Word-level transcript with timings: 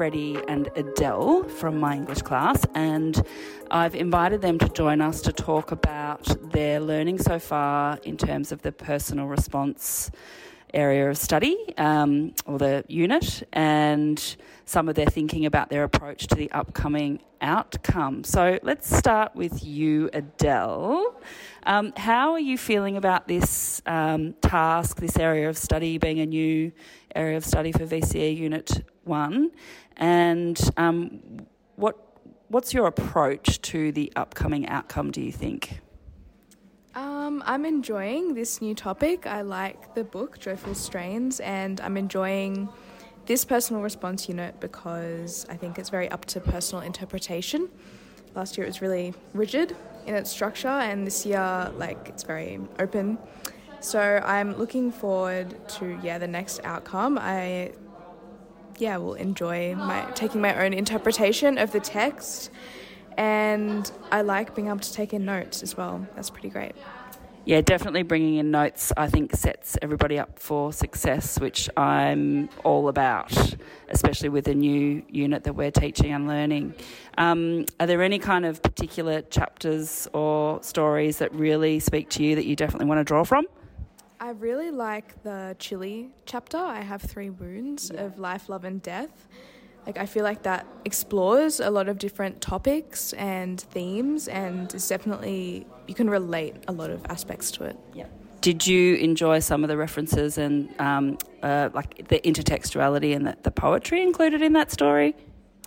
Freddy 0.00 0.38
and 0.48 0.70
Adele 0.76 1.44
from 1.44 1.78
my 1.78 1.94
English 1.94 2.22
class, 2.22 2.64
and 2.74 3.22
I've 3.70 3.94
invited 3.94 4.40
them 4.40 4.56
to 4.60 4.68
join 4.70 5.02
us 5.02 5.20
to 5.20 5.30
talk 5.30 5.72
about 5.72 6.24
their 6.52 6.80
learning 6.80 7.18
so 7.18 7.38
far 7.38 7.98
in 8.02 8.16
terms 8.16 8.50
of 8.50 8.62
the 8.62 8.72
personal 8.72 9.26
response 9.26 10.10
area 10.74 11.08
of 11.08 11.16
study 11.16 11.56
um, 11.78 12.34
or 12.46 12.58
the 12.58 12.84
unit 12.88 13.46
and 13.52 14.36
some 14.64 14.88
of 14.88 14.94
their 14.94 15.06
thinking 15.06 15.46
about 15.46 15.68
their 15.68 15.84
approach 15.84 16.26
to 16.28 16.34
the 16.34 16.50
upcoming 16.52 17.20
outcome. 17.40 18.24
So 18.24 18.58
let's 18.62 18.94
start 18.94 19.34
with 19.34 19.64
you, 19.64 20.10
Adele. 20.12 21.20
Um, 21.64 21.92
how 21.96 22.32
are 22.32 22.40
you 22.40 22.56
feeling 22.56 22.96
about 22.96 23.26
this 23.28 23.82
um, 23.86 24.34
task, 24.42 24.98
this 24.98 25.18
area 25.18 25.48
of 25.48 25.58
study 25.58 25.98
being 25.98 26.20
a 26.20 26.26
new 26.26 26.72
area 27.14 27.36
of 27.36 27.44
study 27.44 27.72
for 27.72 27.86
VCE 27.86 28.36
Unit 28.36 28.84
1? 29.04 29.50
And 29.96 30.60
um, 30.76 31.46
what, 31.76 31.98
what's 32.48 32.72
your 32.72 32.86
approach 32.86 33.60
to 33.62 33.92
the 33.92 34.12
upcoming 34.16 34.68
outcome, 34.68 35.10
do 35.10 35.20
you 35.20 35.32
think? 35.32 35.80
Um, 36.94 37.42
I'm 37.46 37.64
enjoying 37.64 38.34
this 38.34 38.60
new 38.60 38.74
topic. 38.74 39.24
I 39.26 39.42
like 39.42 39.94
the 39.94 40.02
book, 40.02 40.40
Joyful 40.40 40.74
Strains, 40.74 41.38
and 41.38 41.80
I'm 41.80 41.96
enjoying 41.96 42.68
this 43.26 43.44
personal 43.44 43.80
response 43.80 44.28
unit 44.28 44.58
because 44.58 45.46
I 45.48 45.56
think 45.56 45.78
it's 45.78 45.88
very 45.88 46.08
up 46.08 46.24
to 46.26 46.40
personal 46.40 46.82
interpretation. 46.82 47.68
Last 48.34 48.58
year 48.58 48.66
it 48.66 48.70
was 48.70 48.82
really 48.82 49.14
rigid 49.34 49.76
in 50.06 50.16
its 50.16 50.30
structure, 50.30 50.66
and 50.66 51.06
this 51.06 51.24
year, 51.24 51.70
like, 51.76 52.08
it's 52.08 52.24
very 52.24 52.58
open. 52.80 53.18
So 53.78 54.20
I'm 54.24 54.58
looking 54.58 54.90
forward 54.90 55.56
to 55.76 55.98
yeah 56.02 56.18
the 56.18 56.28
next 56.28 56.60
outcome. 56.64 57.18
I 57.18 57.72
yeah 58.78 58.96
will 58.96 59.14
enjoy 59.14 59.74
my 59.74 60.10
taking 60.14 60.40
my 60.40 60.64
own 60.64 60.72
interpretation 60.72 61.56
of 61.56 61.70
the 61.72 61.80
text 61.80 62.50
and 63.20 63.92
I 64.10 64.22
like 64.22 64.54
being 64.54 64.68
able 64.68 64.78
to 64.78 64.92
take 64.94 65.12
in 65.12 65.26
notes 65.26 65.62
as 65.62 65.76
well. 65.76 66.06
That's 66.14 66.30
pretty 66.30 66.48
great. 66.48 66.72
Yeah, 67.44 67.60
definitely 67.60 68.02
bringing 68.02 68.36
in 68.36 68.50
notes, 68.50 68.94
I 68.96 69.08
think, 69.08 69.34
sets 69.34 69.76
everybody 69.82 70.18
up 70.18 70.38
for 70.38 70.72
success, 70.72 71.38
which 71.38 71.68
I'm 71.76 72.48
all 72.64 72.88
about, 72.88 73.30
especially 73.90 74.30
with 74.30 74.48
a 74.48 74.54
new 74.54 75.02
unit 75.10 75.44
that 75.44 75.52
we're 75.52 75.70
teaching 75.70 76.12
and 76.12 76.26
learning. 76.26 76.74
Um, 77.18 77.66
are 77.78 77.86
there 77.86 78.02
any 78.02 78.18
kind 78.18 78.46
of 78.46 78.62
particular 78.62 79.20
chapters 79.20 80.08
or 80.14 80.62
stories 80.62 81.18
that 81.18 81.34
really 81.34 81.78
speak 81.78 82.08
to 82.10 82.22
you 82.22 82.36
that 82.36 82.46
you 82.46 82.56
definitely 82.56 82.86
want 82.86 83.00
to 83.00 83.04
draw 83.04 83.24
from? 83.24 83.44
I 84.18 84.30
really 84.30 84.70
like 84.70 85.22
the 85.22 85.56
Chile 85.58 86.10
chapter. 86.24 86.58
I 86.58 86.80
have 86.80 87.02
three 87.02 87.30
wounds 87.30 87.90
yeah. 87.92 88.02
of 88.02 88.18
life, 88.18 88.48
love, 88.48 88.64
and 88.64 88.80
death. 88.80 89.28
Like 89.86 89.98
I 89.98 90.06
feel 90.06 90.24
like 90.24 90.42
that 90.42 90.66
explores 90.84 91.60
a 91.60 91.70
lot 91.70 91.88
of 91.88 91.98
different 91.98 92.40
topics 92.40 93.12
and 93.14 93.60
themes, 93.60 94.28
and 94.28 94.72
is 94.74 94.88
definitely 94.88 95.66
you 95.86 95.94
can 95.94 96.08
relate 96.08 96.56
a 96.68 96.72
lot 96.72 96.90
of 96.90 97.04
aspects 97.06 97.50
to 97.52 97.64
it. 97.64 97.76
Yeah. 97.94 98.06
Did 98.40 98.66
you 98.66 98.94
enjoy 98.96 99.40
some 99.40 99.64
of 99.64 99.68
the 99.68 99.76
references 99.76 100.38
and 100.38 100.72
um, 100.80 101.18
uh, 101.42 101.68
like 101.74 102.08
the 102.08 102.20
intertextuality 102.20 103.14
and 103.14 103.26
the, 103.26 103.36
the 103.42 103.50
poetry 103.50 104.02
included 104.02 104.40
in 104.40 104.54
that 104.54 104.70
story? 104.70 105.14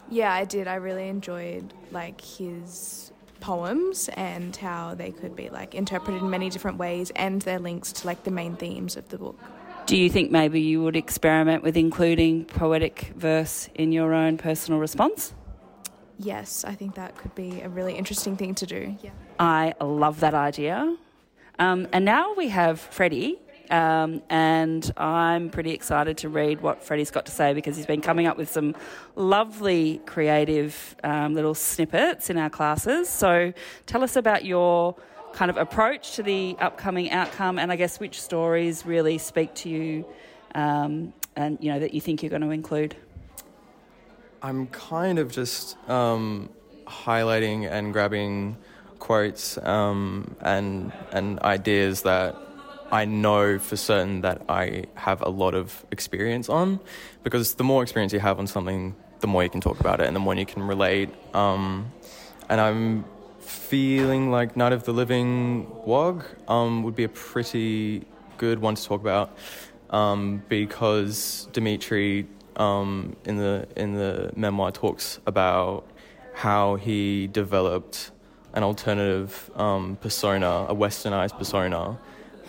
Yeah, 0.09 0.33
I 0.33 0.45
did. 0.45 0.67
I 0.67 0.75
really 0.75 1.07
enjoyed 1.07 1.73
like 1.91 2.19
his 2.21 3.11
poems 3.41 4.09
and 4.15 4.55
how 4.55 4.95
they 4.95 5.11
could 5.11 5.35
be 5.35 5.49
like 5.49 5.75
interpreted 5.75 6.21
in 6.21 6.29
many 6.29 6.49
different 6.49 6.77
ways 6.77 7.11
and 7.15 7.41
their 7.41 7.59
links 7.59 7.91
to 7.91 8.07
like 8.07 8.23
the 8.23 8.31
main 8.31 8.55
themes 8.55 8.95
of 8.95 9.09
the 9.09 9.17
book. 9.17 9.39
Do 9.85 9.97
you 9.97 10.09
think 10.09 10.31
maybe 10.31 10.61
you 10.61 10.81
would 10.81 10.95
experiment 10.95 11.61
with 11.61 11.75
including 11.75 12.45
poetic 12.45 13.11
verse 13.17 13.69
in 13.75 13.91
your 13.91 14.13
own 14.13 14.37
personal 14.37 14.79
response? 14.79 15.33
Yes, 16.17 16.63
I 16.63 16.73
think 16.73 16.95
that 16.95 17.17
could 17.17 17.35
be 17.35 17.61
a 17.61 17.67
really 17.67 17.93
interesting 17.95 18.37
thing 18.37 18.55
to 18.55 18.65
do. 18.65 18.97
Yeah. 19.01 19.11
I 19.39 19.73
love 19.81 20.21
that 20.21 20.33
idea. 20.33 20.95
Um, 21.59 21.87
and 21.91 22.05
now 22.05 22.33
we 22.33 22.47
have 22.47 22.79
Freddy, 22.79 23.39
um, 23.69 24.21
and 24.29 24.89
I'm 24.95 25.49
pretty 25.49 25.71
excited 25.71 26.17
to 26.19 26.29
read 26.29 26.61
what 26.61 26.81
Freddy's 26.81 27.11
got 27.11 27.25
to 27.25 27.31
say 27.31 27.53
because 27.53 27.75
he's 27.75 27.85
been 27.85 28.01
coming 28.01 28.25
up 28.25 28.37
with 28.37 28.49
some 28.49 28.75
lovely 29.15 30.01
creative 30.05 30.95
um, 31.03 31.33
little 31.33 31.55
snippets 31.55 32.29
in 32.29 32.37
our 32.37 32.49
classes. 32.49 33.09
So 33.09 33.51
tell 33.85 34.01
us 34.01 34.15
about 34.15 34.45
your 34.45 34.95
kind 35.33 35.49
of 35.49 35.57
approach 35.57 36.15
to 36.15 36.23
the 36.23 36.55
upcoming 36.59 37.11
outcome, 37.11 37.59
and 37.59 37.71
I 37.71 37.75
guess 37.75 37.99
which 37.99 38.21
stories 38.21 38.85
really 38.85 39.17
speak 39.17 39.53
to 39.55 39.69
you, 39.69 40.05
um, 40.55 41.13
and 41.35 41.57
you 41.59 41.71
know 41.71 41.79
that 41.79 41.93
you 41.93 42.01
think 42.01 42.21
you're 42.23 42.29
going 42.29 42.43
to 42.43 42.51
include. 42.51 42.95
I'm 44.41 44.67
kind 44.67 45.19
of 45.19 45.31
just 45.31 45.77
um, 45.89 46.49
highlighting 46.85 47.69
and 47.69 47.93
grabbing 47.93 48.57
quotes 48.99 49.57
um, 49.57 50.35
and 50.41 50.91
and 51.11 51.39
ideas 51.39 52.03
that 52.03 52.35
I 52.91 53.05
know 53.05 53.57
for 53.57 53.75
certain 53.75 54.21
that 54.21 54.43
I 54.47 54.85
have 54.95 55.21
a 55.21 55.29
lot 55.29 55.55
of 55.55 55.85
experience 55.91 56.47
on, 56.47 56.79
because 57.23 57.55
the 57.55 57.63
more 57.63 57.81
experience 57.81 58.13
you 58.13 58.19
have 58.19 58.37
on 58.37 58.47
something, 58.47 58.95
the 59.21 59.27
more 59.27 59.43
you 59.43 59.49
can 59.49 59.61
talk 59.61 59.79
about 59.79 59.99
it, 59.99 60.05
and 60.05 60.15
the 60.15 60.19
more 60.19 60.35
you 60.35 60.45
can 60.45 60.61
relate. 60.61 61.09
Um, 61.33 61.91
and 62.49 62.61
I'm 62.61 63.05
feeling 63.43 64.31
like 64.31 64.55
Night 64.55 64.73
of 64.73 64.83
the 64.83 64.93
Living 64.93 65.67
WOG 65.85 66.25
um, 66.47 66.83
would 66.83 66.95
be 66.95 67.03
a 67.03 67.09
pretty 67.09 68.05
good 68.37 68.59
one 68.59 68.75
to 68.75 68.83
talk 68.83 69.01
about 69.01 69.37
um, 69.89 70.43
because 70.49 71.47
Dmetri 71.53 72.25
um, 72.55 73.15
in 73.25 73.37
the 73.37 73.67
in 73.75 73.93
the 73.93 74.31
memoir 74.35 74.71
talks 74.71 75.19
about 75.25 75.87
how 76.33 76.75
he 76.75 77.27
developed 77.27 78.11
an 78.53 78.63
alternative 78.63 79.49
um, 79.55 79.97
persona, 79.97 80.65
a 80.69 80.75
westernized 80.75 81.37
persona, 81.37 81.97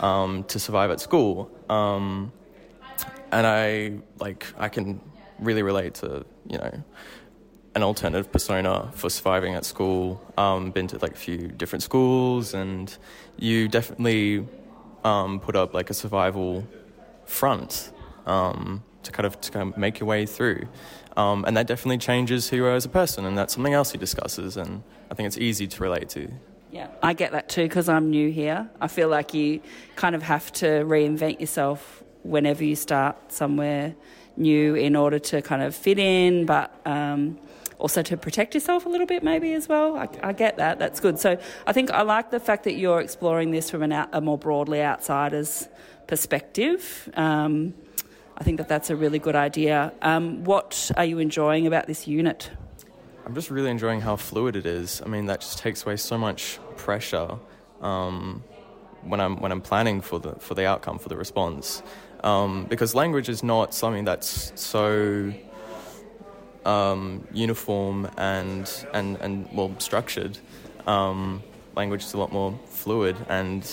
um, 0.01 0.45
to 0.45 0.59
survive 0.59 0.91
at 0.91 1.01
school. 1.01 1.51
Um, 1.69 2.33
and 3.33 3.47
I 3.47 3.93
like 4.19 4.47
I 4.59 4.69
can 4.69 5.01
really 5.39 5.63
relate 5.63 5.95
to 5.95 6.25
you 6.49 6.59
know 6.59 6.83
an 7.75 7.83
alternative 7.83 8.31
persona 8.31 8.91
for 8.95 9.11
surviving 9.11 9.55
at 9.55 9.65
school. 9.65 10.21
Um, 10.39 10.71
been 10.71 10.87
to 10.89 10.99
like 10.99 11.13
a 11.13 11.17
few 11.17 11.49
different 11.49 11.83
schools, 11.83 12.55
and 12.55 12.97
you 13.37 13.69
definitely 13.69 14.47
um, 15.03 15.41
put 15.41 15.57
up 15.57 15.75
like 15.75 15.91
a 15.91 15.95
survival 15.95 16.67
front 17.25 17.93
um, 18.27 18.83
to 19.03 19.13
kind 19.13 19.27
of 19.27 19.41
to 19.41 19.51
kind 19.51 19.73
of 19.73 19.79
make 19.79 20.01
your 20.01 20.09
way 20.09 20.27
through, 20.27 20.69
um, 21.17 21.45
and 21.47 21.57
that 21.57 21.67
definitely 21.67 21.99
changes 21.99 22.49
who 22.49 22.57
you 22.57 22.65
are 22.65 22.75
as 22.75 22.85
a 22.85 22.89
person, 22.89 23.25
and 23.25 23.37
that's 23.37 23.55
something 23.55 23.75
else 23.75 23.93
he 23.93 23.99
discusses, 23.99 24.57
and 24.57 24.83
I 25.11 25.15
think 25.15 25.27
it's 25.27 25.39
easy 25.39 25.67
to 25.67 25.83
relate 25.83 26.09
to. 26.11 26.31
Yeah, 26.71 26.89
I 27.03 27.13
get 27.13 27.33
that 27.33 27.49
too 27.49 27.63
because 27.63 27.89
I'm 27.89 28.11
new 28.11 28.31
here. 28.31 28.69
I 28.81 28.89
feel 28.89 29.09
like 29.09 29.33
you 29.33 29.61
kind 29.95 30.17
of 30.17 30.23
have 30.23 30.53
to 30.55 30.67
reinvent 30.85 31.41
yourself 31.41 32.03
whenever 32.25 32.65
you 32.65 32.75
start 32.75 33.31
somewhere 33.31 33.95
new 34.37 34.75
in 34.75 34.97
order 34.97 35.19
to 35.19 35.43
kind 35.43 35.63
of 35.63 35.75
fit 35.75 35.99
in, 35.99 36.47
but 36.47 36.75
um, 36.85 37.39
also 37.79 38.03
to 38.03 38.17
protect 38.17 38.55
yourself 38.55 38.87
a 38.87 38.89
little 38.89 39.07
bit, 39.07 39.23
maybe 39.23 39.53
as 39.55 39.69
well. 39.69 39.97
I, 39.97 40.09
I 40.23 40.33
get 40.33 40.57
that. 40.57 40.79
That's 40.79 41.01
good. 41.01 41.19
So 41.19 41.39
I 41.67 41.73
think 41.73 41.91
I 41.91 42.03
like 42.03 42.31
the 42.31 42.41
fact 42.41 42.65
that 42.65 42.75
you're 42.75 43.01
exploring 43.01 43.51
this 43.51 43.71
from 43.71 43.91
out, 43.93 44.09
a 44.13 44.21
more 44.21 44.39
broadly 44.39 44.83
outsider's 44.83 45.69
perspective. 46.07 47.09
Um, 47.15 47.75
I 48.37 48.45
think 48.45 48.59
that 48.59 48.69
that's 48.69 48.91
a 48.91 48.97
really 48.97 49.19
good 49.19 49.37
idea. 49.37 49.93
Um, 50.03 50.45
what 50.45 50.91
are 50.97 51.05
you 51.05 51.19
enjoying 51.19 51.67
about 51.67 51.87
this 51.87 52.07
unit? 52.09 52.51
I'm 53.25 53.35
just 53.35 53.51
really 53.51 53.71
enjoying 53.71 54.01
how 54.01 54.17
fluid 54.17 54.57
it 54.57 54.67
is. 54.67 55.01
I 55.05 55.09
mean, 55.09 55.27
that 55.27 55.41
just 55.41 55.59
takes 55.59 55.85
away 55.85 55.97
so 55.97 56.19
much 56.19 56.59
pressure 56.77 57.39
um, 57.81 58.43
when 59.03 59.21
I'm 59.21 59.41
when 59.41 59.53
I'm 59.53 59.61
planning 59.61 60.01
for 60.01 60.19
the 60.19 60.35
for 60.35 60.55
the 60.55 60.67
outcome 60.67 60.99
for 60.99 61.09
the 61.09 61.17
response, 61.17 61.83
um, 62.23 62.67
because 62.67 62.95
language 62.95 63.29
is 63.29 63.43
not 63.43 63.73
something 63.73 64.05
that's 64.05 64.53
so 64.61 65.33
um, 66.65 67.27
uniform 67.33 68.09
and 68.17 68.71
and 68.93 69.17
and 69.21 69.49
well 69.53 69.75
structured. 69.79 70.39
Um, 70.87 71.43
language 71.77 72.05
is 72.05 72.15
a 72.15 72.19
lot 72.19 72.33
more 72.33 72.59
fluid, 72.67 73.17
and 73.29 73.69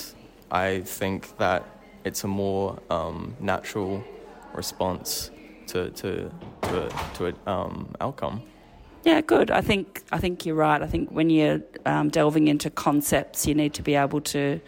I 0.50 0.82
think 0.82 1.38
that 1.38 1.66
it's 2.04 2.24
a 2.24 2.28
more 2.28 2.80
um, 2.90 3.36
natural 3.40 4.04
response 4.54 5.32
to 5.68 5.90
to 5.92 6.32
to 6.64 6.90
to 7.16 7.26
an 7.26 7.36
um, 7.48 7.96
outcome. 8.00 8.44
Yeah, 9.04 9.22
good. 9.22 9.50
I 9.50 9.62
think 9.62 10.04
I 10.12 10.20
think 10.20 10.46
you're 10.46 10.56
right. 10.56 10.82
I 10.82 10.88
think 10.88 11.10
when 11.10 11.30
you're 11.30 11.62
um, 11.86 12.10
delving 12.10 12.48
into 12.48 12.70
concepts, 12.70 13.48
you 13.48 13.56
need 13.56 13.74
to 13.74 13.82
be 13.82 13.96
able 13.96 14.22
to 14.22 14.60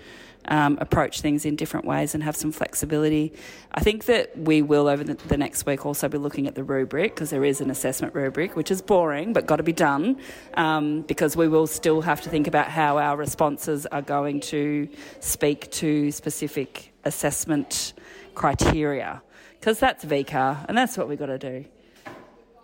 um, 0.48 0.78
approach 0.82 1.22
things 1.22 1.46
in 1.46 1.56
different 1.56 1.86
ways 1.86 2.14
and 2.14 2.24
have 2.24 2.36
some 2.36 2.52
flexibility. 2.52 3.34
I 3.74 3.82
think 3.82 4.06
that 4.06 4.38
we 4.38 4.62
will 4.62 4.88
over 4.88 5.04
the, 5.04 5.16
the 5.16 5.38
next 5.38 5.66
week 5.66 5.86
also 5.86 6.08
be 6.10 6.18
looking 6.18 6.48
at 6.48 6.56
the 6.56 6.64
rubric 6.64 7.16
because 7.16 7.30
there 7.30 7.46
is 7.46 7.62
an 7.62 7.70
assessment 7.70 8.14
rubric, 8.14 8.56
which 8.56 8.72
is 8.72 8.82
boring 8.82 9.34
but 9.34 9.46
got 9.46 9.58
to 9.58 9.64
be 9.64 9.74
done 9.74 10.18
um, 10.56 11.02
because 11.02 11.36
we 11.36 11.48
will 11.48 11.68
still 11.68 12.02
have 12.02 12.22
to 12.22 12.30
think 12.30 12.48
about 12.48 12.68
how 12.68 12.98
our 12.98 13.18
responses 13.18 13.86
are 13.88 14.02
going 14.02 14.40
to 14.40 14.90
speak 15.20 15.70
to 15.72 16.12
specific 16.12 16.94
assessment 17.06 17.94
criteria 18.36 19.22
because 19.60 19.80
that's 19.80 20.04
VCAA 20.04 20.66
and 20.68 20.78
that's 20.78 20.98
what 20.98 21.08
we've 21.08 21.20
got 21.20 21.28
to 21.28 21.38
do. 21.38 21.66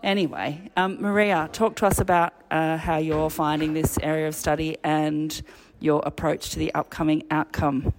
Anyway, 0.02 0.72
um, 0.78 1.02
Maria, 1.02 1.50
talk 1.52 1.76
to 1.76 1.86
us 1.86 2.00
about 2.00 2.34
uh, 2.52 2.78
how 2.78 2.98
you're 2.98 3.30
finding 3.30 3.74
this 3.74 3.98
area 4.02 4.30
of 4.30 4.36
study 4.36 4.78
and 4.82 5.42
your 5.80 6.02
approach 6.06 6.52
to 6.52 6.60
the 6.60 6.74
upcoming 6.74 7.24
outcome. 7.32 7.94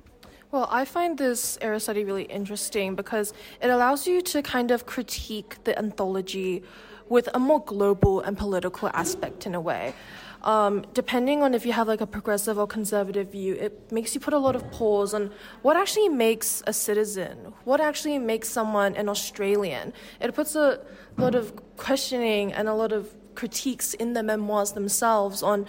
Well, 0.52 0.68
I 0.70 0.84
find 0.84 1.16
this 1.16 1.58
era 1.60 1.78
study 1.78 2.04
really 2.04 2.24
interesting 2.24 2.96
because 2.96 3.32
it 3.62 3.70
allows 3.70 4.06
you 4.06 4.20
to 4.22 4.42
kind 4.42 4.70
of 4.72 4.84
critique 4.84 5.62
the 5.62 5.78
anthology 5.78 6.64
with 7.08 7.28
a 7.34 7.38
more 7.38 7.62
global 7.64 8.20
and 8.20 8.36
political 8.36 8.88
aspect 8.94 9.46
in 9.46 9.54
a 9.54 9.60
way. 9.60 9.94
Um, 10.42 10.86
depending 10.94 11.42
on 11.42 11.54
if 11.54 11.66
you 11.66 11.72
have 11.72 11.86
like 11.86 12.00
a 12.00 12.06
progressive 12.06 12.58
or 12.58 12.66
conservative 12.66 13.30
view, 13.30 13.54
it 13.54 13.92
makes 13.92 14.14
you 14.14 14.20
put 14.20 14.32
a 14.32 14.38
lot 14.38 14.56
of 14.56 14.68
pause 14.70 15.12
on 15.12 15.30
what 15.62 15.76
actually 15.76 16.08
makes 16.08 16.62
a 16.66 16.72
citizen, 16.72 17.52
what 17.64 17.80
actually 17.80 18.18
makes 18.18 18.48
someone 18.48 18.96
an 18.96 19.08
Australian. 19.08 19.92
It 20.20 20.34
puts 20.34 20.56
a 20.56 20.80
lot 21.18 21.34
of 21.34 21.76
questioning 21.76 22.52
and 22.54 22.68
a 22.68 22.74
lot 22.74 22.92
of 22.92 23.14
critiques 23.34 23.92
in 23.94 24.14
the 24.14 24.22
memoirs 24.22 24.72
themselves 24.72 25.42
on 25.42 25.66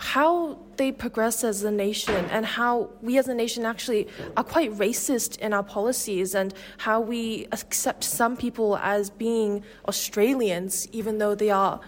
how 0.00 0.58
they 0.78 0.90
progress 0.90 1.44
as 1.44 1.62
a 1.62 1.70
nation 1.70 2.24
and 2.30 2.46
how 2.46 2.88
we 3.02 3.18
as 3.18 3.28
a 3.28 3.34
nation 3.34 3.66
actually 3.66 4.08
are 4.34 4.42
quite 4.42 4.72
racist 4.78 5.38
in 5.40 5.52
our 5.52 5.62
policies 5.62 6.34
and 6.34 6.54
how 6.78 6.98
we 6.98 7.46
accept 7.52 8.02
some 8.02 8.34
people 8.34 8.78
as 8.78 9.10
being 9.10 9.62
Australians 9.86 10.88
even 10.92 11.18
though 11.18 11.34
they 11.34 11.50
are 11.50 11.78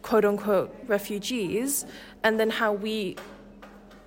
quote 0.00 0.24
unquote 0.24 0.74
refugees 0.86 1.84
and 2.24 2.40
then 2.40 2.48
how 2.48 2.72
we 2.72 3.16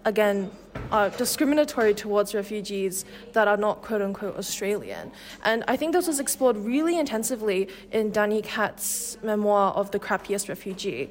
again 0.05 0.51
are 0.91 1.09
discriminatory 1.09 1.93
towards 1.93 2.35
refugees 2.35 3.05
that 3.31 3.47
are 3.47 3.57
not 3.57 3.81
quote 3.81 4.01
unquote 4.01 4.37
Australian. 4.37 5.11
And 5.43 5.63
I 5.67 5.77
think 5.77 5.93
this 5.93 6.07
was 6.07 6.19
explored 6.19 6.57
really 6.57 6.99
intensively 6.99 7.67
in 7.91 8.11
Danny 8.11 8.41
Katz's 8.41 9.17
memoir 9.23 9.73
of 9.73 9.91
the 9.91 9.99
crappiest 9.99 10.49
refugee 10.49 11.09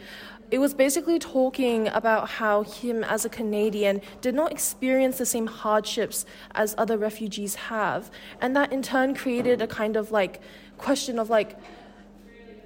it 0.53 0.59
was 0.59 0.75
basically 0.75 1.19
talking 1.19 1.89
about 1.89 2.29
how 2.29 2.63
him 2.63 3.03
as 3.05 3.25
a 3.25 3.31
Canadian 3.31 4.03
did 4.21 4.35
not 4.35 4.53
experience 4.53 5.17
the 5.17 5.25
same 5.25 5.47
hardships 5.47 6.27
as 6.55 6.75
other 6.77 6.99
refugees 6.99 7.55
have. 7.55 8.11
And 8.39 8.55
that 8.55 8.71
in 8.71 8.83
turn 8.83 9.15
created 9.15 9.63
a 9.63 9.67
kind 9.67 9.97
of 9.97 10.13
like 10.13 10.43
question 10.77 11.19
of 11.19 11.31
like, 11.31 11.57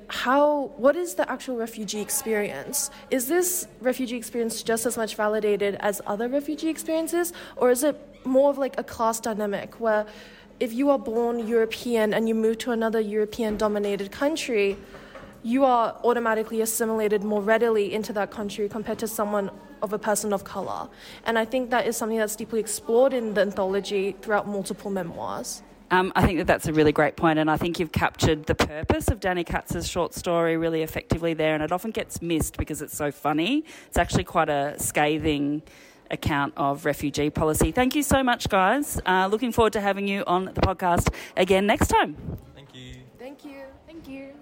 how 0.09 0.73
what 0.77 0.97
is 0.97 1.15
the 1.15 1.29
actual 1.31 1.57
refugee 1.57 2.01
experience 2.01 2.91
is 3.11 3.27
this 3.27 3.67
refugee 3.81 4.17
experience 4.17 4.63
just 4.63 4.87
as 4.87 4.97
much 4.97 5.17
validated 5.17 5.75
as 5.81 6.01
other 6.07 6.29
refugee 6.29 6.69
experiences 6.69 7.33
or 7.57 7.71
is 7.71 7.83
it 7.83 7.97
more 8.25 8.51
of 8.51 8.59
like 8.59 8.79
a 8.79 8.85
class 8.85 9.19
dynamic 9.19 9.81
where 9.81 10.07
if 10.61 10.73
you 10.73 10.91
are 10.91 10.99
born 10.99 11.47
european 11.47 12.15
and 12.15 12.29
you 12.29 12.35
move 12.35 12.57
to 12.59 12.71
another 12.71 13.01
european 13.01 13.57
dominated 13.57 14.13
country 14.13 14.77
you 15.43 15.65
are 15.65 15.97
automatically 16.03 16.61
assimilated 16.61 17.23
more 17.23 17.41
readily 17.41 17.95
into 17.95 18.13
that 18.13 18.31
country 18.31 18.69
compared 18.69 18.99
to 18.99 19.07
someone 19.07 19.51
of 19.81 19.93
a 19.93 19.99
person 19.99 20.33
of 20.33 20.43
color. 20.43 20.89
And 21.25 21.39
I 21.39 21.45
think 21.45 21.71
that 21.71 21.87
is 21.87 21.97
something 21.97 22.19
that's 22.19 22.35
deeply 22.35 22.59
explored 22.59 23.13
in 23.13 23.35
the 23.35 23.43
anthology 23.43 24.17
throughout 24.23 24.49
multiple 24.49 24.91
memoirs. 24.91 25.63
Um, 25.91 26.13
I 26.17 26.27
think 26.27 26.39
that 26.39 26.47
that's 26.49 26.67
a 26.67 26.73
really 26.73 26.93
great 26.93 27.17
point, 27.17 27.39
and 27.39 27.49
I 27.51 27.57
think 27.57 27.79
you've 27.79 27.93
captured 27.93 28.47
the 28.47 28.57
purpose 28.57 29.09
of 29.09 29.21
Danny 29.21 29.45
Katz's 29.45 29.89
short 29.89 30.15
story 30.15 30.57
really 30.57 30.83
effectively 30.83 31.33
there, 31.33 31.55
and 31.55 31.63
it 31.63 31.71
often 31.71 31.93
gets 31.93 32.21
missed 32.21 32.57
because 32.57 32.83
it's 32.83 32.97
so 32.97 33.13
funny. 33.13 33.65
It's 33.87 33.97
actually 33.97 34.25
quite 34.25 34.49
a 34.49 34.75
scathing 34.79 35.63
account 36.11 36.55
of 36.57 36.85
refugee 36.85 37.31
policy. 37.31 37.71
Thank 37.73 37.95
you 37.95 38.03
so 38.03 38.23
much, 38.23 38.49
guys. 38.49 39.01
Uh, 39.07 39.29
looking 39.31 39.53
forward 39.53 39.75
to 39.75 39.81
having 39.81 40.09
you 40.09 40.25
on 40.27 40.47
the 40.47 40.61
podcast 40.61 41.13
again 41.37 41.67
next 41.67 41.89
time. 41.89 42.17
Thank 42.55 42.75
you. 42.75 42.95
Thank 43.19 43.45
you. 43.45 43.63
Thank 43.87 44.09
you. 44.09 44.33